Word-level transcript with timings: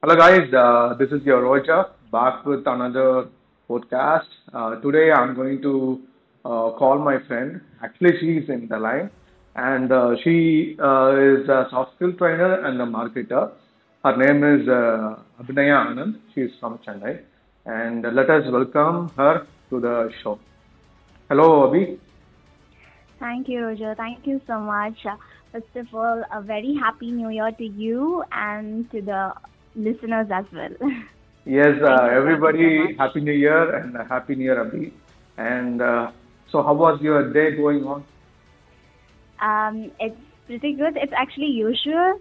Hello, 0.00 0.14
guys. 0.14 0.54
Uh, 0.54 0.94
this 0.94 1.10
is 1.10 1.26
your 1.26 1.42
Roja 1.42 1.90
back 2.12 2.46
with 2.46 2.64
another 2.68 3.26
podcast. 3.68 4.28
Uh, 4.54 4.76
today, 4.76 5.10
I'm 5.10 5.34
going 5.34 5.60
to 5.62 6.00
uh, 6.44 6.70
call 6.78 7.00
my 7.00 7.18
friend. 7.26 7.60
Actually, 7.82 8.12
she's 8.20 8.48
in 8.48 8.68
the 8.68 8.78
line, 8.78 9.10
and 9.56 9.90
uh, 9.90 10.14
she 10.22 10.76
uh, 10.78 11.16
is 11.18 11.48
a 11.48 11.66
soft 11.70 11.96
skill 11.96 12.12
trainer 12.12 12.64
and 12.64 12.80
a 12.80 12.86
marketer. 12.86 13.50
Her 14.04 14.16
name 14.16 14.44
is 14.44 14.68
uh, 14.68 15.16
Abinaya 15.42 15.88
Anand. 15.88 16.20
She 16.32 16.42
is 16.42 16.52
from 16.60 16.78
Chennai, 16.86 17.20
and 17.66 18.02
let 18.14 18.30
us 18.30 18.44
welcome 18.52 19.08
her 19.16 19.48
to 19.70 19.80
the 19.80 20.12
show. 20.22 20.38
Hello, 21.28 21.68
Abhi. 21.68 21.98
Thank 23.18 23.48
you, 23.48 23.64
Roger. 23.64 23.96
Thank 23.96 24.28
you 24.28 24.40
so 24.46 24.60
much. 24.60 25.04
Uh, 25.04 25.16
First 25.50 25.74
of 25.76 25.92
all, 25.92 26.22
a 26.30 26.42
very 26.42 26.76
happy 26.78 27.10
new 27.10 27.30
year 27.30 27.50
to 27.50 27.64
you 27.64 28.22
and 28.30 28.88
to 28.92 29.00
the 29.00 29.32
listeners 29.78 30.28
as 30.30 30.44
well. 30.52 30.74
Yes, 31.46 31.80
uh, 31.82 32.08
Thank 32.08 32.26
you. 32.26 32.36
Thank 32.36 32.58
you 32.58 32.68
so 32.68 32.68
everybody. 32.68 32.94
Happy 32.98 33.20
New 33.20 33.32
Year 33.32 33.74
and 33.76 33.96
a 33.96 34.04
Happy 34.04 34.34
New 34.34 34.44
Year, 34.44 34.62
Abhi. 34.64 34.92
And 35.38 35.80
uh, 35.80 36.10
so, 36.50 36.62
how 36.62 36.74
was 36.74 37.00
your 37.00 37.32
day 37.32 37.56
going 37.56 37.84
on? 37.84 38.04
Um, 39.40 39.90
it's 39.98 40.20
pretty 40.46 40.74
good. 40.74 40.96
It's 40.96 41.12
actually 41.16 41.46
usual 41.46 42.20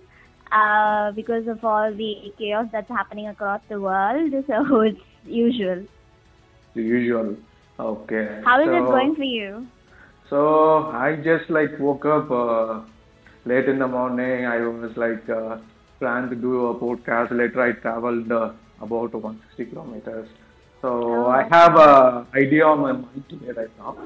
uh, 0.52 1.12
because 1.12 1.48
of 1.48 1.64
all 1.66 1.94
the 1.94 2.34
chaos 2.38 2.68
that's 2.72 2.90
happening 2.90 3.28
across 3.28 3.62
the 3.70 3.82
world. 3.82 4.34
So 4.48 4.82
it's 4.82 5.02
usual. 5.26 5.86
The 6.76 6.84
usual. 6.84 7.36
Okay. 7.80 8.42
How 8.46 8.62
is 8.62 8.68
it 8.68 8.86
going 8.86 9.16
for 9.16 9.24
you? 9.24 9.68
so 10.30 10.88
I 10.92 11.16
just 11.16 11.50
like 11.50 11.80
woke 11.80 12.06
up 12.06 12.30
uh, 12.32 12.82
late 13.46 13.68
in 13.70 13.80
the 13.80 13.88
morning. 13.88 14.46
I 14.46 14.60
was 14.60 14.96
like 14.98 15.28
uh, 15.30 15.58
planned 16.00 16.30
to 16.32 16.36
do 16.36 16.68
a 16.68 16.80
podcast. 16.80 17.32
Later, 17.32 17.62
I 17.62 17.72
traveled 17.74 18.32
uh, 18.32 18.54
about 18.82 19.14
160 19.14 19.66
kilometers. 19.66 20.30
So 20.82 21.26
Oh, 21.26 21.28
I 21.28 21.44
have 21.52 21.76
nice. 21.76 21.78
a 21.78 22.28
idea 22.36 22.66
on 22.66 22.80
my 22.82 22.92
mind 22.94 23.26
today 23.30 23.52
right 23.56 23.76
now. 23.78 23.98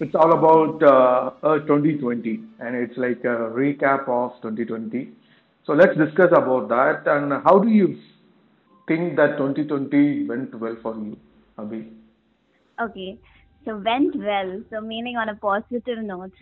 It's 0.00 0.14
all 0.14 0.32
about 0.32 0.82
uh, 0.82 1.46
uh, 1.46 1.58
2020, 1.66 2.40
and 2.60 2.74
it's 2.76 2.96
like 2.96 3.24
a 3.24 3.36
recap 3.60 4.08
of 4.08 4.40
2020. 4.42 5.12
So 5.64 5.72
let's 5.72 5.96
discuss 5.96 6.30
about 6.32 6.68
that. 6.68 7.06
And 7.06 7.32
how 7.44 7.58
do 7.58 7.68
you 7.68 7.98
think 8.88 9.16
that 9.16 9.36
2020 9.38 10.26
went 10.26 10.54
well 10.60 10.76
for 10.82 10.94
you, 10.96 11.18
Abhi? 11.58 11.82
Okay. 12.80 13.18
So 13.64 13.76
went 13.78 14.14
well. 14.16 14.62
So 14.70 14.80
meaning 14.80 15.16
on 15.16 15.28
a 15.28 15.36
positive 15.36 15.98
note. 15.98 16.32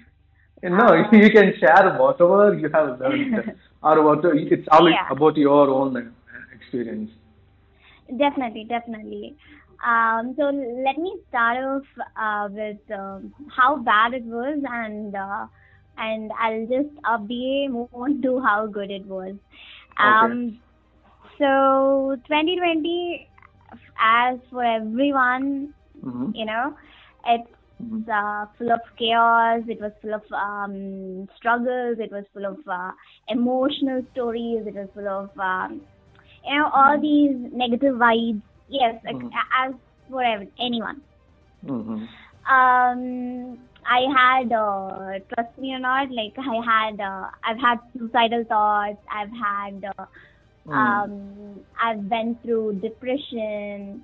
No, 0.64 0.86
Uh, 0.88 1.08
you 1.12 1.30
can 1.30 1.54
share 1.60 1.96
whatever 1.98 2.54
you 2.58 2.68
have 2.70 3.00
learned, 3.00 3.36
or 3.82 4.02
what 4.02 4.24
it's 4.24 4.68
all 4.72 4.90
yeah. 4.90 5.06
about 5.10 5.36
your 5.36 5.68
own 5.70 5.96
uh, 5.96 6.10
experience. 6.54 7.10
Definitely, 8.18 8.64
definitely. 8.64 9.36
Um, 9.84 10.34
so 10.38 10.44
let 10.44 10.98
me 10.98 11.16
start 11.28 11.58
off 11.58 11.82
uh, 12.16 12.48
with 12.50 12.78
um, 12.92 13.34
how 13.56 13.76
bad 13.78 14.14
it 14.14 14.24
was, 14.24 14.60
and 14.70 15.14
uh, 15.14 15.46
and 15.96 16.32
I'll 16.38 16.66
just 16.66 16.94
update 17.04 17.70
move 17.70 17.88
on 17.92 18.22
to 18.22 18.40
how 18.40 18.66
good 18.66 18.90
it 18.90 19.06
was. 19.06 19.36
Okay. 20.02 20.34
Um, 20.34 20.60
so 21.38 22.16
2020, 22.26 23.28
as 24.00 24.38
for 24.50 24.64
everyone, 24.64 25.74
Mm-hmm. 26.04 26.32
you 26.34 26.44
know, 26.46 26.74
it's 27.26 27.50
Mm-hmm. 27.84 28.10
uh, 28.10 28.46
full 28.58 28.72
of 28.72 28.80
chaos. 28.98 29.62
It 29.68 29.80
was 29.80 29.92
full 30.02 30.14
of 30.14 30.22
um, 30.32 31.28
struggles. 31.36 31.98
It 31.98 32.10
was 32.12 32.24
full 32.32 32.46
of 32.46 32.58
uh, 32.66 32.92
emotional 33.28 34.02
stories. 34.12 34.66
It 34.66 34.74
was 34.74 34.88
full 34.94 35.08
of 35.08 35.30
um, 35.38 35.80
you 36.46 36.58
know 36.58 36.70
all 36.72 37.00
these 37.00 37.36
negative 37.52 37.94
vibes. 37.96 38.42
Yes, 38.68 38.94
like, 39.04 39.16
Mhm. 39.16 39.30
as 39.62 39.74
for 40.10 40.22
anyone. 40.58 41.02
Mm-hmm. 41.66 42.04
Um, 42.54 43.58
I 43.86 44.00
had 44.16 44.52
uh, 44.52 45.18
trust 45.34 45.58
me 45.58 45.74
or 45.74 45.78
not, 45.78 46.10
like 46.10 46.34
I 46.38 46.56
had 46.64 47.00
uh, 47.00 47.28
I've 47.44 47.58
had 47.60 47.78
suicidal 47.96 48.44
thoughts. 48.48 49.02
I've 49.12 49.32
had 49.32 49.84
uh, 49.98 50.06
Mm. 50.66 50.74
um, 50.74 51.60
I've 51.78 52.08
been 52.08 52.38
through 52.42 52.80
depression. 52.80 54.02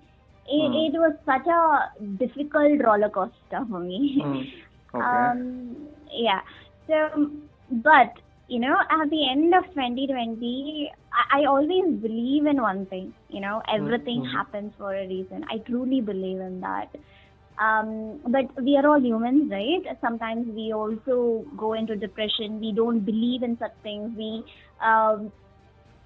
It, 0.51 0.73
Mm. 0.73 0.95
it 0.95 0.99
was 0.99 1.15
such 1.27 1.47
a 1.47 1.93
difficult 2.19 2.83
roller 2.85 3.11
coaster 3.11 3.65
for 3.71 3.81
me. 3.81 4.25
Mm. 4.25 4.45
Okay. 4.95 5.07
Um, 5.07 5.89
yeah. 6.13 6.41
So, 6.87 7.31
but 7.71 8.13
you 8.49 8.61
know, 8.61 8.77
at 8.91 9.11
the 9.11 9.29
end 9.31 9.55
of 9.55 9.65
2020, 9.73 10.91
I, 11.13 11.43
I 11.43 11.45
always 11.47 12.01
believe 12.03 12.47
in 12.47 12.61
one 12.63 12.87
thing. 12.87 13.15
You 13.29 13.41
know, 13.41 13.63
everything 13.73 14.23
Mhm. 14.23 14.33
happens 14.33 14.73
for 14.79 14.95
a 14.95 15.07
reason. 15.07 15.45
I 15.51 15.59
truly 15.59 16.01
believe 16.01 16.41
in 16.41 16.61
that. 16.61 16.89
Um, 17.59 18.21
but 18.29 18.47
we 18.63 18.77
are 18.77 18.87
all 18.89 19.01
humans, 19.01 19.51
right? 19.51 19.85
Sometimes 20.01 20.47
we 20.55 20.73
also 20.73 21.45
go 21.57 21.75
into 21.75 21.97
depression. 21.97 22.61
We 22.61 22.73
don't 22.75 23.01
believe 23.05 23.43
in 23.43 23.59
such 23.59 23.75
things. 23.83 24.13
We 24.17 24.45
um, 24.83 25.33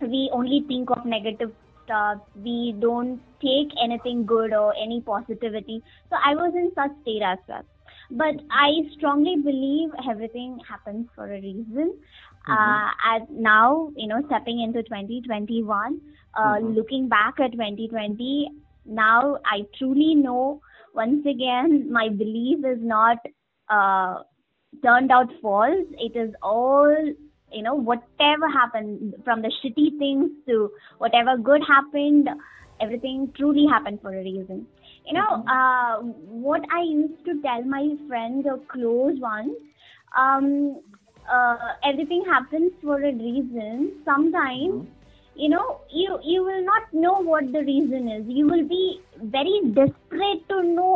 we 0.00 0.30
only 0.32 0.64
think 0.68 0.90
of 0.90 1.04
negative 1.04 1.52
We 1.88 2.74
don't 2.80 3.20
take 3.42 3.68
anything 3.82 4.24
good 4.26 4.52
or 4.52 4.74
any 4.76 5.00
positivity. 5.00 5.82
So 6.10 6.16
I 6.24 6.34
was 6.34 6.52
in 6.54 6.70
such 6.74 6.90
state 7.02 7.22
as 7.22 7.38
well. 7.48 7.62
But 8.10 8.34
I 8.50 8.70
strongly 8.96 9.36
believe 9.36 9.90
everything 10.08 10.58
happens 10.68 11.06
for 11.14 11.26
a 11.26 11.40
reason. 11.40 11.94
Uh, 12.50 12.88
as 13.04 13.22
now, 13.30 13.90
you 13.96 14.06
know, 14.08 14.22
stepping 14.26 14.60
into 14.60 14.82
2021, 14.82 16.00
uh, 16.36 16.58
Mhm. 16.58 16.62
looking 16.62 17.08
back 17.08 17.34
at 17.40 17.52
2020, 17.52 18.48
now 18.84 19.38
I 19.44 19.62
truly 19.78 20.14
know 20.14 20.60
once 20.94 21.24
again 21.26 21.90
my 21.92 22.08
belief 22.08 22.64
is 22.64 22.78
not 22.82 23.18
uh, 23.68 24.22
turned 24.82 25.10
out 25.10 25.28
false. 25.40 25.86
It 25.98 26.16
is 26.16 26.34
all, 26.42 26.96
you 27.54 27.62
know, 27.62 27.74
whatever 27.74 28.48
happened 28.52 29.14
from 29.24 29.42
the 29.42 29.52
shitty 29.62 29.98
things 29.98 30.30
to 30.48 30.70
whatever 30.98 31.36
good 31.38 31.62
happened, 31.68 32.28
everything 32.80 33.32
truly 33.36 33.66
happened 33.70 34.00
for 34.02 34.12
a 34.14 34.22
reason. 34.22 34.66
You 35.06 35.14
know, 35.14 35.44
uh, 35.48 36.02
what 36.02 36.62
I 36.72 36.82
used 36.82 37.24
to 37.26 37.40
tell 37.42 37.62
my 37.64 37.88
friends 38.08 38.46
or 38.46 38.58
close 38.72 39.18
ones, 39.20 39.52
um, 40.16 40.80
uh, 41.32 41.56
everything 41.84 42.24
happens 42.28 42.72
for 42.82 42.98
a 43.02 43.12
reason. 43.12 43.92
Sometimes 44.04 44.74
Mhm. 44.74 44.86
you 45.42 45.48
know 45.52 45.80
you 46.00 46.18
you 46.32 46.42
will 46.48 46.64
not 46.64 46.92
know 47.04 47.14
what 47.30 47.50
the 47.54 47.62
reason 47.68 48.08
is 48.16 48.26
you 48.40 48.46
will 48.50 48.66
be 48.72 48.82
very 49.36 49.56
desperate 49.78 50.42
to 50.52 50.62
know 50.62 50.90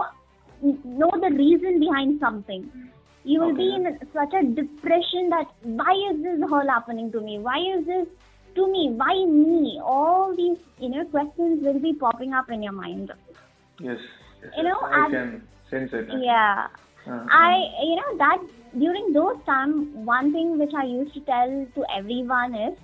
know 0.63 1.11
the 1.25 1.31
reason 1.37 1.79
behind 1.81 2.19
something 2.21 2.88
you 3.31 3.39
will 3.43 3.55
be 3.61 3.69
in 3.77 3.87
such 4.17 4.35
a 4.41 4.43
depression 4.59 5.31
that 5.35 5.49
why 5.81 5.95
is 6.11 6.21
this 6.27 6.45
all 6.57 6.69
happening 6.75 7.09
to 7.17 7.21
me 7.29 7.39
why 7.49 7.57
is 7.75 7.85
this 7.93 8.07
to 8.59 8.67
me 8.75 8.83
why 9.03 9.15
me 9.33 9.79
all 9.95 10.35
these 10.43 10.59
you 10.85 10.91
know 10.95 11.05
questions 11.17 11.65
will 11.69 11.81
be 11.87 11.93
popping 12.05 12.33
up 12.43 12.51
in 12.59 12.63
your 12.69 12.77
mind 12.81 13.13
Yes. 13.89 13.99
yes, 14.43 14.53
you 14.57 14.63
know. 14.69 14.79
I 14.83 15.05
and- 15.05 15.13
can 15.19 15.49
sense 15.73 15.93
it. 16.03 16.09
yeah 16.29 16.69
Uh-huh. 17.09 17.27
I, 17.41 17.51
you 17.89 17.93
know, 17.99 18.09
that 18.23 18.41
during 18.81 19.07
those 19.17 19.37
time, 19.47 19.75
one 20.09 20.27
thing 20.33 20.49
which 20.63 20.75
I 20.81 20.83
used 20.89 21.15
to 21.19 21.21
tell 21.29 21.53
to 21.77 21.85
everyone 21.99 22.57
is, 22.65 22.75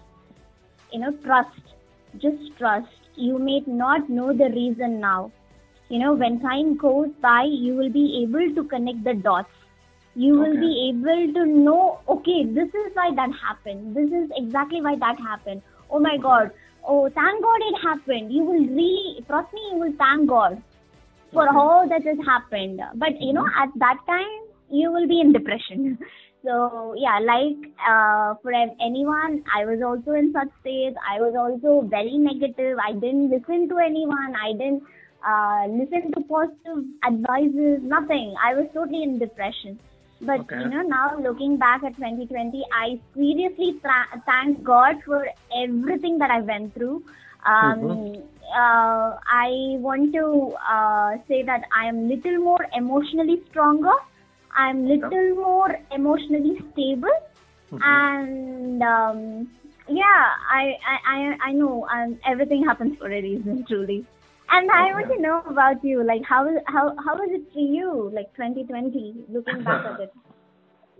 you 0.92 1.00
know, 1.02 1.10
trust. 1.24 1.74
Just 2.22 2.46
trust. 2.60 2.94
You 3.26 3.38
may 3.48 3.56
not 3.80 4.08
know 4.18 4.28
the 4.42 4.48
reason 4.54 4.94
now. 5.02 5.18
You 5.90 5.98
know, 6.04 6.12
when 6.22 6.38
time 6.46 6.70
goes 6.84 7.10
by, 7.26 7.42
you 7.64 7.74
will 7.80 7.92
be 7.98 8.06
able 8.22 8.48
to 8.60 8.64
connect 8.72 9.04
the 9.10 9.14
dots. 9.28 9.53
You 10.14 10.34
will 10.38 10.50
Okay. 10.52 10.60
be 10.60 10.90
able 10.90 11.32
to 11.34 11.46
know, 11.46 12.00
okay, 12.08 12.44
this 12.46 12.68
is 12.68 12.94
why 12.94 13.10
that 13.14 13.30
happened. 13.42 13.96
This 13.96 14.10
is 14.12 14.30
exactly 14.36 14.80
why 14.80 14.96
that 14.96 15.18
happened. 15.20 15.62
Oh 15.90 15.98
my 15.98 16.16
God. 16.18 16.50
Oh, 16.86 17.08
thank 17.08 17.42
God 17.42 17.60
it 17.62 17.76
happened. 17.82 18.32
You 18.32 18.44
will 18.44 18.66
really, 18.66 19.24
trust 19.26 19.52
me, 19.52 19.60
you 19.72 19.78
will 19.80 19.94
thank 19.98 20.28
God 20.28 20.62
for 21.32 21.48
Okay. 21.48 21.56
all 21.56 21.88
that 21.88 22.04
has 22.06 22.18
happened. 22.26 22.80
But 22.94 23.20
you 23.20 23.32
know, 23.32 23.46
at 23.58 23.70
that 23.76 23.98
time, 24.06 24.34
you 24.70 24.92
will 24.92 25.08
be 25.08 25.20
in 25.20 25.32
depression. 25.32 25.98
So 26.44 26.94
yeah, 26.98 27.20
like 27.20 27.56
uh, 27.88 28.34
for 28.42 28.52
anyone, 28.52 29.42
I 29.56 29.64
was 29.64 29.80
also 29.82 30.12
in 30.12 30.30
such 30.34 30.48
state. 30.60 30.92
I 31.00 31.18
was 31.18 31.32
also 31.34 31.86
very 31.88 32.18
negative. 32.18 32.76
I 32.86 32.92
didn't 32.92 33.30
listen 33.30 33.66
to 33.70 33.78
anyone. 33.78 34.34
I 34.36 34.52
didn't 34.52 34.82
uh, 35.26 35.64
listen 35.72 36.12
to 36.12 36.20
positive 36.28 36.84
advices. 37.02 37.80
Nothing. 37.82 38.34
I 38.44 38.52
was 38.54 38.68
totally 38.74 39.02
in 39.04 39.18
depression. 39.18 39.80
But 40.26 40.40
Okay. 40.40 40.62
you 40.62 40.68
know, 40.68 40.82
now 40.82 41.18
looking 41.18 41.56
back 41.56 41.82
at 41.84 41.96
2020, 41.96 42.64
I 42.72 42.98
seriously 43.14 43.80
thank 44.26 44.62
God 44.64 45.02
for 45.04 45.26
everything 45.54 46.18
that 46.18 46.30
I 46.30 46.40
went 46.40 46.74
through. 46.74 47.02
Um, 47.44 47.80
Mhm. 47.80 48.22
uh, 48.56 49.18
I 49.38 49.76
want 49.86 50.12
to 50.14 50.26
uh, 50.76 51.18
say 51.28 51.42
that 51.42 51.64
I 51.76 51.86
am 51.86 52.08
little 52.08 52.38
more 52.38 52.66
emotionally 52.72 53.42
stronger. 53.50 53.96
I'm 54.56 54.86
little 54.86 55.34
more 55.34 55.76
emotionally 55.90 56.56
stable, 56.72 57.16
Mhm. 57.72 57.82
and 57.82 58.82
um, 58.82 59.48
yeah, 59.88 60.26
I, 60.58 60.78
I, 60.92 60.98
I, 61.14 61.36
I 61.48 61.52
know. 61.52 61.86
Um, 61.90 62.18
everything 62.24 62.64
happens 62.64 62.96
for 62.98 63.08
a 63.08 63.20
reason, 63.20 63.64
truly. 63.66 64.06
And 64.54 64.70
I 64.70 64.92
want 64.94 65.08
to 65.12 65.20
know 65.20 65.42
about 65.50 65.82
you. 65.82 66.04
Like, 66.06 66.22
how 66.22 66.46
how 66.66 66.94
how 67.04 67.14
was 67.20 67.30
it 67.32 67.52
for 67.52 67.58
you? 67.76 68.10
Like 68.14 68.28
2020, 68.36 69.24
looking 69.28 69.64
back 69.64 69.84
at 69.86 70.00
it. 70.00 70.12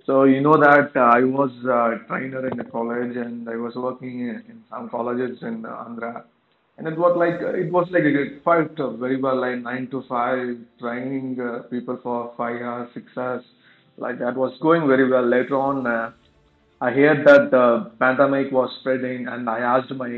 So 0.07 0.25
you 0.25 0.43
know 0.43 0.59
that 0.61 0.91
uh, 0.95 1.01
I 1.01 1.21
was 1.25 1.51
a 1.65 2.07
trainer 2.07 2.47
in 2.47 2.59
the 2.59 2.65
college 2.65 3.17
and 3.17 3.49
I 3.49 3.57
was 3.57 3.75
working 3.75 4.21
in, 4.21 4.43
in 4.51 4.63
some 4.69 4.91
colleges 4.91 5.39
in 5.41 5.65
uh, 5.65 5.71
Andhra. 5.85 6.25
And 6.77 6.87
it 6.87 6.99
was 6.99 7.17
like 7.17 7.41
it 7.41 7.73
was 7.73 7.89
like 7.91 8.03
a 8.03 8.39
quite 8.43 8.79
uh, 8.79 8.91
very 9.05 9.19
well 9.19 9.41
like 9.41 9.61
nine 9.61 9.89
to 9.93 10.03
five 10.07 10.59
training 10.79 11.41
uh, 11.41 11.63
people 11.71 11.99
for 12.03 12.35
five 12.37 12.61
hours, 12.61 12.91
six 12.93 13.07
hours. 13.17 13.45
Like 13.97 14.19
that 14.19 14.37
was 14.37 14.53
going 14.61 14.87
very 14.87 15.09
well. 15.09 15.27
Later 15.27 15.57
on, 15.59 15.87
uh, 15.87 16.11
I 16.83 16.91
heard 16.91 17.27
that 17.27 17.51
the 17.51 17.91
pandemic 17.99 18.53
was 18.53 18.77
spreading, 18.81 19.27
and 19.29 19.49
I 19.49 19.61
asked 19.61 19.93
my 19.93 20.13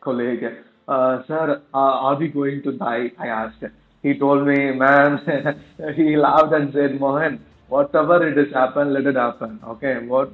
colleague, 0.00 0.42
uh, 0.88 1.22
"Sir, 1.26 1.62
uh, 1.72 1.94
are 2.08 2.16
we 2.16 2.28
going 2.28 2.62
to 2.62 2.72
die?" 2.72 3.12
I 3.18 3.28
asked. 3.28 3.64
He 4.02 4.18
told 4.18 4.46
me, 4.46 4.72
"Man," 4.72 5.20
he 5.96 6.16
laughed 6.16 6.52
and 6.52 6.72
said, 6.72 6.98
"Mohan, 7.00 7.40
whatever 7.68 8.26
it 8.26 8.38
is 8.38 8.52
happen, 8.52 8.92
let 8.92 9.06
it 9.06 9.16
happen. 9.16 9.60
Okay, 9.74 9.98
what 10.06 10.32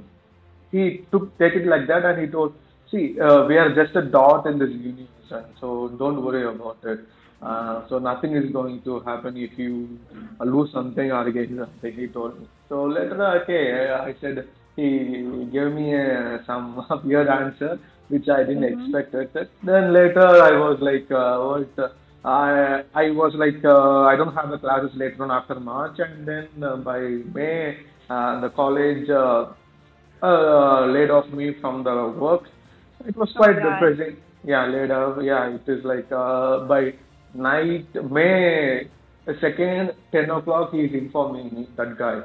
he 0.75 1.05
took 1.11 1.37
take 1.39 1.55
it 1.55 1.67
like 1.67 1.87
that, 1.89 2.05
and 2.05 2.21
he 2.21 2.27
told, 2.27 2.55
see, 2.91 3.19
uh, 3.21 3.45
we 3.47 3.57
are 3.57 3.75
just 3.75 3.97
a 3.97 4.03
dot 4.03 4.47
in 4.47 4.59
this 4.59 4.71
universe, 4.71 5.31
and 5.31 5.47
so 5.61 5.89
don't 5.99 6.25
worry 6.25 6.45
about 6.47 6.79
it. 6.85 7.01
Uh, 7.43 7.87
so 7.89 7.99
nothing 7.99 8.35
is 8.35 8.51
going 8.53 8.81
to 8.83 9.01
happen 9.01 9.37
if 9.37 9.59
you 9.59 9.99
lose 10.41 10.73
something 10.73 11.13
or 11.13 11.31
gain 11.31 11.59
something. 11.59 11.93
He 11.93 12.07
told 12.09 12.41
me. 12.41 12.49
So 12.69 12.85
later, 12.85 13.23
okay, 13.43 13.91
I 13.93 14.15
said 14.21 14.49
he 14.77 15.49
gave 15.53 15.73
me 15.73 15.95
a, 15.95 16.43
some 16.47 16.87
weird 17.05 17.29
answer 17.29 17.79
which 18.09 18.29
I 18.29 18.45
didn't 18.45 18.63
Mm-hmm. 18.63 18.95
expect 18.95 19.15
it. 19.15 19.51
Then 19.63 19.93
later 19.93 20.27
I 20.27 20.53
was 20.59 20.79
like, 20.81 21.11
uh, 21.11 21.39
what? 21.49 21.95
I 22.25 22.83
I 22.95 23.11
was 23.11 23.35
like, 23.35 23.63
uh, 23.65 24.03
I 24.03 24.17
don't 24.17 24.35
have 24.35 24.51
the 24.51 24.59
classes 24.59 24.93
later 24.97 25.23
on 25.25 25.31
after 25.31 25.59
March, 25.61 25.99
and 25.99 26.27
then 26.27 26.49
uh, 26.63 26.77
by 26.77 26.99
May, 27.39 27.79
uh, 28.09 28.41
the 28.41 28.49
college 28.51 29.09
uh, 29.11 29.53
uh, 30.23 30.87
laid 30.87 31.11
off 31.11 31.29
me 31.33 31.55
from 31.61 31.85
the 31.85 31.97
work. 32.19 32.45
It 33.07 33.17
was 33.17 33.31
Oh 33.35 33.39
quite 33.43 33.57
God. 33.63 33.81
depressing. 33.81 34.17
Yeah, 34.45 34.67
laid 34.67 34.91
off. 34.91 35.19
Yeah, 35.23 35.49
it 35.55 35.69
is 35.69 35.85
like 35.85 36.11
uh, 36.11 36.61
by 36.67 36.95
night 37.35 37.89
May 38.11 38.89
second, 39.41 39.93
ten 40.13 40.31
o'clock. 40.31 40.73
He's 40.73 40.93
informing 40.93 41.53
me 41.55 41.69
that 41.77 41.99
guy. 41.99 42.23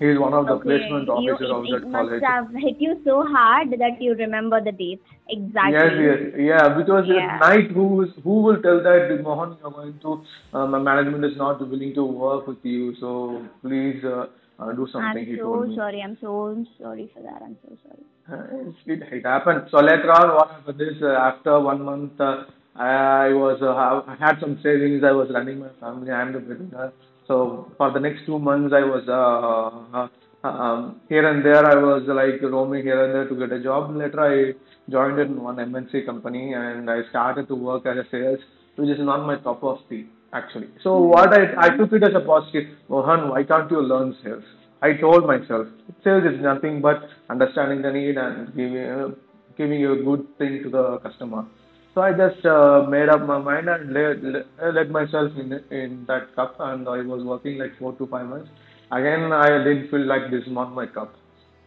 He's 0.00 0.18
one 0.18 0.34
of 0.34 0.46
the 0.46 0.58
placement 0.58 1.08
Okay, 1.08 1.22
you 1.22 1.32
officers 1.34 1.50
it, 1.50 1.54
of 1.54 1.64
it 1.64 1.70
that 1.70 1.88
must 1.90 2.24
have 2.24 2.48
hit 2.62 2.80
you 2.80 3.00
so 3.04 3.22
hard 3.26 3.70
that 3.78 4.02
you 4.02 4.14
remember 4.14 4.60
the 4.62 4.72
date 4.72 5.00
exactly. 5.28 5.72
yes, 5.72 5.92
yes, 6.06 6.32
yeah. 6.36 6.68
Because 6.76 7.04
Yeah. 7.06 7.34
at 7.34 7.40
night, 7.40 7.70
who 7.70 8.02
is 8.02 8.10
who 8.24 8.40
will 8.46 8.60
tell 8.60 8.82
that 8.82 9.20
Mohan, 9.22 9.56
you're 9.60 9.70
going 9.70 9.98
to 10.06 10.14
uh, 10.52 10.66
my 10.66 10.80
management 10.80 11.24
is 11.24 11.36
not 11.36 11.60
willing 11.60 11.94
to 11.94 12.04
work 12.04 12.48
with 12.48 12.64
you, 12.64 12.94
so 12.96 13.42
please 13.62 14.02
uh, 14.04 14.26
uh, 14.58 14.72
do 14.72 14.88
something. 14.90 15.22
I'm 15.22 15.26
He 15.26 15.36
so 15.36 15.72
sorry. 15.76 16.02
I'm 16.02 16.18
so 16.20 16.64
sorry 16.82 17.10
for 17.14 17.22
that. 17.22 17.42
I'm 17.42 17.56
so 17.62 17.78
sorry. 17.86 18.04
Uh, 18.32 18.70
It, 18.86 19.02
it 19.12 19.24
happened. 19.24 19.68
So 19.70 19.78
later 19.78 20.10
on, 20.12 20.34
what 20.34 20.50
happened 20.50 20.80
is 20.80 21.02
uh, 21.02 21.14
after 21.30 21.60
one 21.60 21.82
month, 21.82 22.20
uh, 22.20 22.44
I 22.74 23.28
was 23.32 23.62
uh, 23.62 23.74
I 24.12 24.16
had 24.26 24.40
some 24.40 24.58
savings. 24.62 25.04
I 25.04 25.12
was 25.12 25.30
running 25.32 25.60
my 25.60 25.72
family. 25.80 26.10
I'm 26.10 26.32
the 26.32 26.40
breadwinner. 26.40 26.92
So 27.26 27.70
for 27.78 27.90
the 27.90 28.00
next 28.00 28.26
two 28.26 28.38
months, 28.38 28.74
I 28.74 28.84
was 28.84 29.04
uh, 29.08 29.98
uh, 29.98 30.48
um, 30.48 31.00
here 31.08 31.26
and 31.28 31.44
there. 31.44 31.64
I 31.64 31.76
was 31.76 32.02
like 32.06 32.42
roaming 32.42 32.82
here 32.82 33.04
and 33.04 33.14
there 33.14 33.28
to 33.28 33.34
get 33.34 33.56
a 33.56 33.62
job. 33.62 33.96
Later, 33.96 34.20
I 34.20 34.90
joined 34.90 35.18
in 35.18 35.42
one 35.42 35.56
MNC 35.56 36.04
company 36.06 36.52
and 36.52 36.90
I 36.90 37.00
started 37.10 37.48
to 37.48 37.54
work 37.54 37.86
as 37.86 37.96
a 37.96 38.04
sales, 38.10 38.40
which 38.76 38.90
is 38.90 38.98
not 39.00 39.26
my 39.26 39.36
top 39.36 39.62
of 39.62 39.78
tea 39.88 40.06
actually. 40.34 40.68
So 40.82 40.98
what 40.98 41.32
I 41.32 41.42
I 41.66 41.76
took 41.76 41.92
it 41.92 42.02
as 42.02 42.14
a 42.14 42.20
positive. 42.20 42.68
Mohan, 42.88 43.28
why 43.30 43.44
can't 43.44 43.70
you 43.70 43.80
learn 43.80 44.16
sales? 44.22 44.44
I 44.82 44.92
told 44.94 45.26
myself, 45.26 45.68
sales 46.02 46.24
is 46.30 46.40
nothing 46.42 46.82
but 46.82 47.08
understanding 47.30 47.80
the 47.82 47.92
need 47.92 48.18
and 48.18 48.54
giving 48.54 48.76
uh, 48.76 49.08
giving 49.56 49.86
a 49.86 49.96
good 50.08 50.26
thing 50.38 50.62
to 50.64 50.70
the 50.70 50.98
customer. 50.98 51.46
So 51.94 52.00
I 52.02 52.12
just 52.12 52.44
uh, 52.44 52.86
made 52.88 53.08
up 53.08 53.24
my 53.24 53.38
mind 53.38 53.68
and 53.68 53.92
let, 53.94 54.74
let, 54.74 54.90
myself 54.90 55.30
in 55.38 55.52
in 55.70 56.04
that 56.08 56.34
cup, 56.34 56.56
and 56.58 56.88
I 56.88 57.02
was 57.02 57.22
working 57.22 57.58
like 57.58 57.78
four 57.78 57.92
to 57.94 58.06
five 58.08 58.26
months. 58.26 58.50
Again, 58.90 59.32
I 59.32 59.46
didn't 59.62 59.90
feel 59.90 60.04
like 60.04 60.30
this 60.30 60.42
is 60.42 60.52
not 60.52 60.72
my 60.72 60.86
cup, 60.86 61.14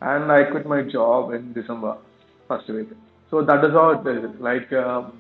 and 0.02 0.30
I 0.30 0.44
quit 0.44 0.66
my 0.66 0.82
job 0.82 1.32
in 1.34 1.54
December 1.54 1.96
first 2.50 2.68
week. 2.68 2.90
So 3.32 3.42
that 3.42 3.64
is 3.64 3.72
how 3.72 3.90
it 3.92 4.08
is. 4.18 4.30
Like. 4.40 4.72
Um, 4.74 5.14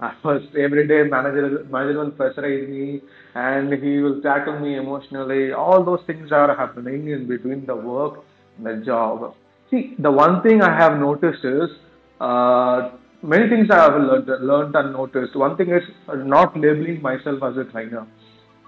at 0.00 0.16
first, 0.22 0.46
every 0.56 0.88
day 0.88 1.04
manager 1.04 1.64
manager 1.70 1.98
will 2.00 2.10
pressurize 2.10 2.68
me 2.68 3.00
and 3.34 3.72
he 3.72 3.98
will 3.98 4.20
tackle 4.22 4.58
me 4.58 4.76
emotionally. 4.76 5.52
All 5.52 5.84
those 5.84 6.00
things 6.06 6.32
are 6.32 6.54
happening 6.56 7.08
in 7.08 7.28
between 7.28 7.64
the 7.64 7.76
work 7.76 8.24
and 8.56 8.66
the 8.66 8.84
job. 8.84 9.34
See, 9.70 9.94
the 9.98 10.10
one 10.10 10.42
thing 10.42 10.62
I 10.62 10.76
have 10.76 10.98
noticed 10.98 11.44
is 11.44 11.70
uh, 12.20 12.90
many 13.24 13.48
things 13.48 13.70
I 13.70 13.80
have 13.84 14.00
learned, 14.00 14.28
learned 14.46 14.76
and 14.76 14.92
noticed. 14.92 15.34
One 15.34 15.56
thing 15.56 15.70
is 15.70 15.82
not 16.14 16.56
labeling 16.56 17.00
myself 17.02 17.42
as 17.42 17.56
a 17.56 17.64
trainer. 17.64 18.06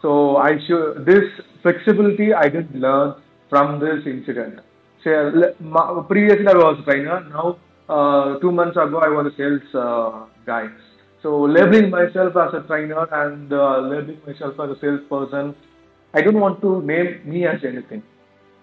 So 0.02 0.36
I 0.36 0.58
should 0.66 1.04
this 1.04 1.24
flexibility 1.62 2.32
I 2.32 2.48
did 2.48 2.74
learn 2.74 3.14
from 3.50 3.80
this 3.80 4.06
incident. 4.06 4.60
So 5.04 6.04
previously 6.08 6.48
I 6.48 6.54
was 6.54 6.78
a 6.80 6.84
trainer. 6.84 7.20
Now 7.28 7.58
uh, 7.88 8.38
two 8.40 8.52
months 8.52 8.76
ago 8.76 8.98
I 8.98 9.08
was 9.08 9.32
a 9.32 9.36
sales 9.36 9.74
uh, 9.74 10.26
guy. 10.44 10.68
So 11.22 11.42
labeling 11.42 11.90
myself 11.90 12.36
as 12.36 12.54
a 12.54 12.66
trainer 12.66 13.06
and 13.22 13.52
uh, 13.52 13.78
labeling 13.78 14.20
myself 14.26 14.54
as 14.60 14.76
a 14.76 14.80
salesperson, 14.80 15.54
I 16.14 16.20
don't 16.20 16.40
want 16.40 16.60
to 16.62 16.82
name 16.82 17.20
me 17.24 17.46
as 17.46 17.64
anything. 17.64 18.02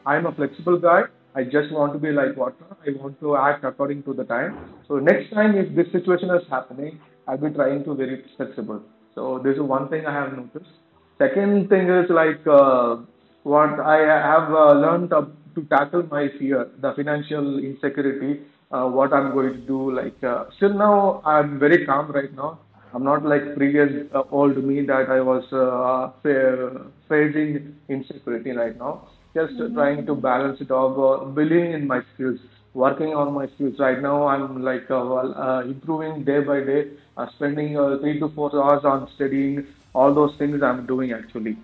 I'm 0.05 0.25
a 0.25 0.31
flexible 0.33 0.77
guy. 0.79 1.03
I 1.35 1.43
just 1.43 1.71
want 1.71 1.93
to 1.93 1.99
be 1.99 2.11
like 2.11 2.37
water. 2.37 2.65
I 2.85 2.91
want 3.01 3.19
to 3.21 3.35
act 3.37 3.63
according 3.63 4.03
to 4.03 4.13
the 4.13 4.23
time. 4.23 4.57
So 4.87 4.99
next 4.99 5.33
time, 5.33 5.55
if 5.57 5.75
this 5.75 5.91
situation 5.91 6.29
is 6.29 6.43
happening, 6.49 6.99
I'll 7.27 7.37
be 7.37 7.49
trying 7.49 7.83
to 7.85 7.95
be 7.95 8.05
very 8.05 8.25
flexible. 8.37 8.81
So 9.15 9.39
this 9.43 9.55
is 9.55 9.61
one 9.61 9.89
thing 9.89 10.05
I 10.05 10.13
have 10.13 10.33
noticed. 10.37 10.71
Second 11.17 11.69
thing 11.69 11.89
is 11.89 12.09
like 12.09 12.45
uh, 12.45 12.97
what 13.43 13.79
I 13.79 13.97
have 14.31 14.51
uh, 14.51 14.73
learned 14.73 15.09
to, 15.11 15.27
tackle 15.69 16.03
my 16.09 16.29
fear, 16.39 16.67
the 16.81 16.93
financial 16.95 17.59
insecurity. 17.59 18.41
Uh, 18.71 18.87
what 18.87 19.13
I'm 19.13 19.33
going 19.33 19.53
to 19.53 19.59
do. 19.67 19.91
Like 19.95 20.23
uh, 20.23 20.45
still 20.57 20.73
now, 20.73 21.21
I'm 21.25 21.59
very 21.59 21.85
calm 21.85 22.11
right 22.11 22.33
now. 22.35 22.59
I'm 22.93 23.03
not 23.03 23.23
like 23.25 23.55
previous 23.55 24.07
uh, 24.13 24.23
old 24.31 24.63
me 24.63 24.81
that 24.85 25.09
I 25.09 25.19
was 25.21 25.43
uh, 25.53 26.11
fa- 26.23 26.91
facing 27.07 27.75
insecurity 27.87 28.51
right 28.51 28.77
now. 28.77 29.09
Just 29.33 29.59
uh, 29.59 29.67
trying 29.73 30.05
to 30.05 30.15
balance 30.15 30.61
it 30.61 30.69
all, 30.69 30.91
uh, 30.93 31.25
believing 31.25 31.73
in 31.73 31.87
my 31.87 32.01
skills, 32.13 32.39
working 32.73 33.13
on 33.15 33.33
my 33.33 33.47
skills. 33.55 33.79
Right 33.79 33.99
now, 33.99 34.27
I'm 34.27 34.63
like 34.63 34.89
uh, 34.91 35.15
uh, 35.15 35.63
improving 35.65 36.23
day 36.23 36.41
by 36.41 36.59
day, 36.59 36.91
uh, 37.17 37.27
spending 37.35 37.77
uh, 37.77 37.97
three 37.99 38.19
to 38.19 38.29
four 38.29 38.51
hours 38.53 38.85
on 38.85 39.09
studying. 39.15 39.65
All 39.95 40.13
those 40.13 40.35
things 40.37 40.61
I'm 40.61 40.85
doing 40.85 41.13
actually. 41.13 41.57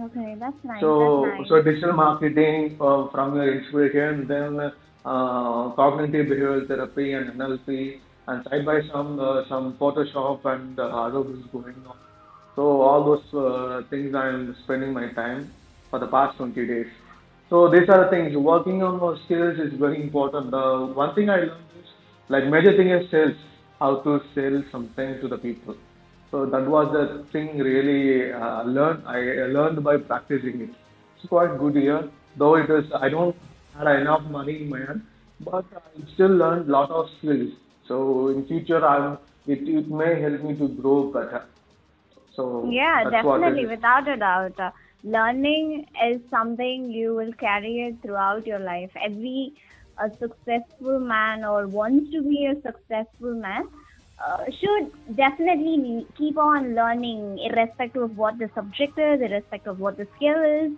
Okay, 0.00 0.36
that's 0.38 0.56
nice. 0.62 0.80
So, 0.80 1.24
that's 1.26 1.40
nice. 1.40 1.48
so 1.48 1.62
digital 1.62 1.92
marketing 1.92 2.76
uh, 2.80 3.08
from 3.10 3.34
your 3.34 3.58
inspiration, 3.58 4.28
then 4.28 4.72
uh, 5.04 5.70
cognitive 5.74 6.26
behavioral 6.26 6.68
therapy 6.68 7.14
and 7.14 7.32
NLP, 7.32 7.98
and 8.28 8.44
side 8.44 8.64
by 8.64 8.80
some 8.92 9.18
uh, 9.18 9.42
some 9.48 9.76
Photoshop 9.78 10.44
and 10.44 10.78
uh, 10.78 11.06
Adobe 11.06 11.40
is 11.40 11.46
going 11.50 11.74
on. 11.86 11.96
So 12.54 12.80
all 12.80 13.04
those 13.04 13.34
uh, 13.34 13.88
things 13.88 14.14
I'm 14.14 14.54
spending 14.64 14.92
my 14.92 15.12
time 15.12 15.52
for 15.90 15.98
the 15.98 16.06
past 16.06 16.36
20 16.38 16.66
days. 16.66 16.86
So 17.50 17.70
these 17.70 17.88
are 17.88 18.04
the 18.04 18.10
things. 18.10 18.36
Working 18.36 18.82
on 18.82 19.00
those 19.00 19.18
skills 19.24 19.58
is 19.58 19.78
very 19.78 20.02
important. 20.02 20.50
The 20.50 20.92
one 20.94 21.14
thing 21.14 21.30
I 21.30 21.36
learned 21.36 21.76
is 21.80 21.88
like 22.28 22.44
major 22.46 22.76
thing 22.76 22.90
is 22.90 23.10
sales, 23.10 23.36
how 23.78 24.00
to 24.00 24.20
sell 24.34 24.62
something 24.70 25.20
to 25.20 25.28
the 25.28 25.38
people. 25.38 25.76
So 26.30 26.44
that 26.44 26.66
was 26.66 26.92
the 26.92 27.24
thing 27.32 27.58
really 27.58 28.32
uh, 28.32 28.64
learned. 28.64 29.04
I 29.06 29.18
learned 29.56 29.82
by 29.82 29.96
practicing 29.96 30.60
it. 30.60 30.70
It's 31.16 31.28
quite 31.28 31.58
good 31.58 31.74
here, 31.74 32.10
though 32.36 32.56
it 32.56 32.68
is 32.70 32.84
I 32.94 33.08
don't 33.08 33.34
had 33.76 33.86
enough 34.00 34.22
money 34.24 34.62
in 34.62 34.68
my 34.68 34.78
hand, 34.80 35.02
but 35.40 35.64
I 35.74 36.12
still 36.14 36.28
learned 36.28 36.68
lot 36.68 36.90
of 36.90 37.06
skills. 37.18 37.52
So 37.86 38.28
in 38.28 38.46
future, 38.46 38.86
I'm 38.86 39.18
it, 39.46 39.66
it 39.66 39.88
may 39.88 40.20
help 40.20 40.42
me 40.42 40.54
to 40.58 40.68
grow 40.68 41.10
better. 41.10 41.46
So 42.36 42.68
Yeah, 42.70 43.04
that's 43.04 43.24
what 43.24 43.40
it 43.40 43.44
definitely, 43.44 43.66
without 43.66 44.06
a 44.06 44.16
doubt. 44.16 44.74
Learning 45.02 45.86
is 46.06 46.20
something 46.30 46.90
you 46.90 47.14
will 47.14 47.32
carry 47.34 47.74
it 47.88 48.02
throughout 48.02 48.46
your 48.46 48.58
life. 48.60 48.90
Every 49.02 49.52
a 49.98 50.10
successful 50.18 50.98
man 51.00 51.44
or 51.44 51.66
wants 51.68 52.10
to 52.12 52.22
be 52.22 52.46
a 52.46 52.54
successful 52.62 53.34
man 53.34 53.68
uh, 54.24 54.44
should 54.60 55.16
definitely 55.16 56.06
keep 56.16 56.36
on 56.38 56.74
learning, 56.74 57.38
irrespective 57.38 58.02
of 58.02 58.16
what 58.16 58.38
the 58.38 58.50
subject 58.54 58.98
is, 58.98 59.20
irrespective 59.20 59.72
of 59.72 59.78
what 59.80 59.96
the 59.96 60.06
skill 60.16 60.40
is. 60.42 60.72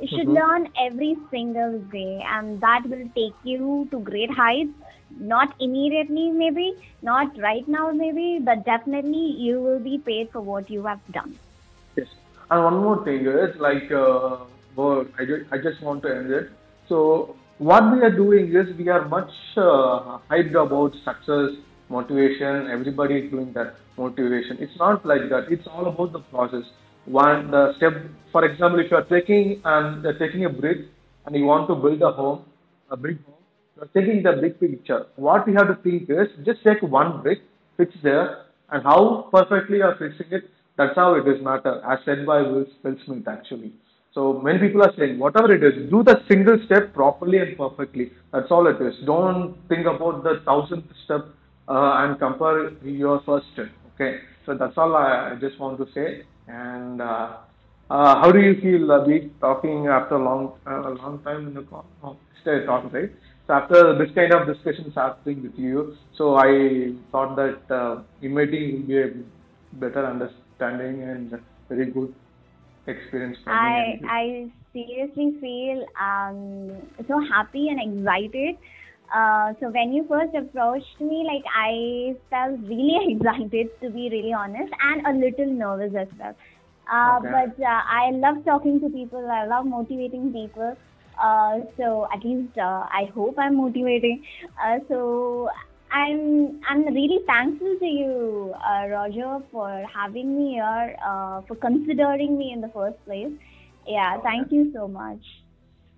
You 0.00 0.08
should 0.08 0.28
Mhm. 0.28 0.36
learn 0.38 0.68
every 0.86 1.16
single 1.30 1.78
day, 1.96 2.22
and 2.34 2.60
that 2.60 2.82
will 2.86 3.06
take 3.20 3.36
you 3.54 3.88
to 3.92 4.00
great 4.12 4.30
heights. 4.30 4.74
not 5.32 5.54
immediately, 5.60 6.30
maybe, 6.30 6.64
not 7.02 7.36
right 7.38 7.66
now, 7.68 7.90
maybe, 7.92 8.38
but 8.48 8.64
definitely 8.64 9.26
you 9.46 9.60
will 9.60 9.78
be 9.78 9.98
paid 9.98 10.30
for 10.32 10.40
what 10.40 10.68
you 10.70 10.84
have 10.84 11.00
done. 11.12 11.38
Yes. 11.96 12.08
And 12.50 12.62
one 12.64 12.76
more 12.76 13.04
thing 13.04 13.26
is 13.26 13.56
like, 13.58 13.90
uh, 13.90 14.44
well, 14.76 15.04
I, 15.18 15.24
ju- 15.24 15.46
I 15.50 15.58
just 15.58 15.82
want 15.82 16.02
to 16.04 16.14
end 16.14 16.30
it. 16.30 16.50
So 16.88 17.36
what 17.58 17.92
we 17.92 18.02
are 18.02 18.10
doing 18.10 18.54
is 18.54 18.76
we 18.76 18.88
are 18.88 19.08
much 19.08 19.30
uh, 19.56 20.18
hyped 20.30 20.54
about 20.54 20.92
success, 21.04 21.58
motivation. 21.88 22.68
Everybody 22.70 23.14
is 23.16 23.30
doing 23.30 23.52
that 23.54 23.74
motivation. 23.96 24.58
It's 24.60 24.76
not 24.78 25.04
like 25.04 25.28
that. 25.30 25.46
It's 25.50 25.66
all 25.66 25.86
about 25.88 26.12
the 26.12 26.20
process. 26.20 26.64
One 27.06 27.50
the 27.50 27.74
step, 27.76 27.94
for 28.32 28.44
example, 28.44 28.80
if 28.80 28.90
you 28.90 28.96
are 28.96 29.04
taking 29.04 29.60
and 29.64 30.06
uh, 30.06 30.12
taking 30.18 30.44
a 30.44 30.50
brick 30.50 30.78
and 31.24 31.34
you 31.34 31.44
want 31.44 31.68
to 31.68 31.74
build 31.74 32.02
a 32.02 32.12
home, 32.12 32.44
a 32.90 32.96
big 32.96 33.24
home, 33.24 33.34
you 33.76 33.82
are 33.82 33.90
taking 34.00 34.22
the 34.22 34.32
big 34.40 34.60
picture. 34.60 35.06
What 35.16 35.46
we 35.46 35.54
have 35.54 35.68
to 35.68 35.76
think 35.82 36.10
is 36.10 36.28
just 36.44 36.62
take 36.62 36.82
one 36.82 37.22
brick, 37.22 37.40
fix 37.76 37.94
there, 38.02 38.44
and 38.70 38.82
how 38.82 39.28
perfectly 39.32 39.78
you 39.78 39.84
are 39.84 39.96
fixing 39.96 40.26
it. 40.30 40.50
That's 40.76 40.94
how 40.94 41.14
it 41.14 41.26
is 41.26 41.42
matter, 41.42 41.82
as 41.90 41.98
said 42.04 42.26
by 42.26 42.42
Will, 42.42 42.66
Will 42.84 42.96
Smith 43.04 43.26
actually. 43.26 43.72
So 44.12 44.40
many 44.42 44.58
people 44.58 44.82
are 44.82 44.92
saying, 44.98 45.18
whatever 45.18 45.52
it 45.54 45.62
is, 45.62 45.90
do 45.90 46.02
the 46.02 46.22
single 46.28 46.58
step 46.64 46.94
properly 46.94 47.38
and 47.38 47.56
perfectly. 47.56 48.12
That's 48.32 48.50
all 48.50 48.66
it 48.66 48.80
is. 48.80 48.94
Don't 49.04 49.56
think 49.68 49.86
about 49.86 50.22
the 50.22 50.40
thousandth 50.44 50.86
step 51.04 51.26
uh, 51.68 52.04
and 52.04 52.18
compare 52.18 52.70
your 52.84 53.22
first 53.26 53.46
step. 53.52 53.68
Okay. 53.94 54.18
So 54.46 54.56
that's 54.56 54.76
all 54.76 54.94
I, 54.96 55.32
I 55.32 55.36
just 55.40 55.58
want 55.60 55.78
to 55.78 55.86
say. 55.92 56.22
And 56.48 57.02
uh, 57.02 57.36
uh, 57.90 58.20
how 58.20 58.30
do 58.32 58.40
you 58.40 58.60
feel, 58.60 58.90
uh, 58.90 59.04
be 59.04 59.32
talking 59.40 59.86
after 59.86 60.14
a 60.14 60.24
long, 60.24 60.58
uh, 60.66 60.90
long 60.90 61.20
time 61.22 61.48
in 61.48 61.54
the 61.54 61.62
call? 61.62 61.84
Oh, 62.02 62.16
talking, 62.44 62.90
right? 62.92 63.10
So 63.46 63.52
after 63.52 63.98
this 63.98 64.14
kind 64.14 64.32
of 64.32 64.46
discussions 64.46 64.94
happening 64.94 65.42
with 65.42 65.58
you, 65.58 65.96
so 66.16 66.36
I 66.36 66.94
thought 67.10 67.36
that 67.36 67.74
uh, 67.74 68.02
will 68.22 68.46
be 68.46 68.96
a 68.96 69.10
better 69.74 70.06
understanding 70.06 70.45
and 70.60 71.32
very 71.68 71.90
good 71.90 72.14
experience 72.86 73.38
for 73.44 73.52
I 73.52 73.98
me. 74.00 74.00
I 74.08 74.50
seriously 74.72 75.36
feel 75.40 75.84
um 76.00 76.82
so 77.06 77.20
happy 77.32 77.68
and 77.68 77.80
excited. 77.80 78.56
Uh, 79.14 79.52
so 79.60 79.70
when 79.70 79.92
you 79.92 80.04
first 80.08 80.34
approached 80.34 81.00
me, 81.00 81.24
like 81.26 81.44
I 81.54 82.14
felt 82.30 82.60
really 82.68 83.16
excited 83.16 83.68
to 83.82 83.90
be 83.90 84.08
really 84.10 84.32
honest, 84.32 84.72
and 84.82 85.06
a 85.06 85.12
little 85.26 85.52
nervous 85.52 85.94
as 85.98 86.08
well. 86.18 86.34
Uh, 86.92 87.18
Okay. 87.18 87.30
But 87.30 87.62
uh, 87.62 87.82
I 88.00 88.10
love 88.12 88.44
talking 88.44 88.80
to 88.80 88.88
people. 88.90 89.26
I 89.30 89.46
love 89.46 89.66
motivating 89.66 90.32
people. 90.32 90.74
Uh, 91.22 91.60
so 91.78 92.06
at 92.14 92.24
least 92.24 92.56
uh, 92.58 92.84
I 93.00 93.10
hope 93.14 93.36
I'm 93.38 93.56
motivating. 93.56 94.22
Uh, 94.62 94.78
so 94.88 95.48
I'm 95.90 96.60
I'm 96.68 96.84
really 96.94 97.20
thankful 97.26 97.76
to 97.78 97.86
you, 97.86 98.54
uh, 98.54 98.88
Roger, 98.88 99.38
for 99.52 99.84
having 99.92 100.36
me 100.36 100.54
here, 100.54 100.96
uh, 101.04 101.42
for 101.42 101.54
considering 101.56 102.36
me 102.38 102.52
in 102.52 102.60
the 102.60 102.68
first 102.68 103.02
place. 103.04 103.32
Yeah, 103.86 104.20
thank 104.22 104.50
you 104.50 104.72
so 104.74 104.88
much. 104.88 105.20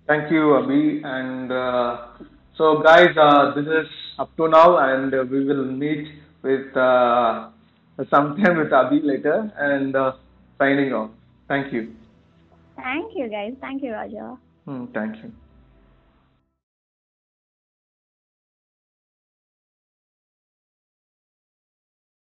Thank 0.07 0.31
you, 0.31 0.41
Abhi. 0.59 1.03
And 1.03 1.51
uh, 1.51 2.07
so, 2.55 2.81
guys, 2.81 3.15
uh, 3.17 3.53
this 3.55 3.65
is 3.65 3.87
up 4.19 4.35
to 4.37 4.47
now, 4.47 4.77
and 4.77 5.13
uh, 5.13 5.25
we 5.29 5.43
will 5.43 5.65
meet 5.65 6.07
with 6.43 6.75
uh, 6.77 7.49
sometime 8.09 8.57
with 8.57 8.69
Abhi 8.69 9.03
later. 9.03 9.51
And 9.57 9.95
uh, 9.95 10.13
signing 10.59 10.93
off. 10.93 11.09
Thank 11.47 11.73
you. 11.73 11.95
Thank 12.75 13.13
you, 13.15 13.27
guys. 13.29 13.53
Thank 13.59 13.81
you, 13.81 13.91
Roger. 13.93 14.35
Hmm, 14.65 14.85
thank 14.93 15.15
you. 15.23 15.31